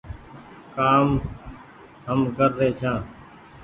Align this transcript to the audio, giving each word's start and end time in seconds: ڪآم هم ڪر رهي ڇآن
ڪآم 0.75 1.07
هم 2.07 2.19
ڪر 2.37 2.49
رهي 2.59 2.71
ڇآن 2.79 3.01